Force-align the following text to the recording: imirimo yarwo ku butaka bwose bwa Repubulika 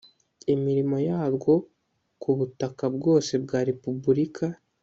imirimo 0.53 0.95
yarwo 1.07 1.53
ku 2.21 2.29
butaka 2.37 2.83
bwose 2.95 3.31
bwa 3.43 3.59
Repubulika 3.69 4.45